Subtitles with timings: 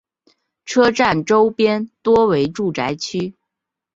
[0.65, 3.35] 车站周边多为住宅区。